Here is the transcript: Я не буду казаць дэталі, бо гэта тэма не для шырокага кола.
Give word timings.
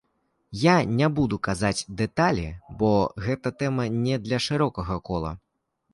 Я 0.61 0.75
не 1.01 1.09
буду 1.19 1.37
казаць 1.47 1.85
дэталі, 2.01 2.47
бо 2.79 2.91
гэта 3.27 3.55
тэма 3.61 3.89
не 4.07 4.15
для 4.29 4.43
шырокага 4.47 4.97
кола. 5.13 5.31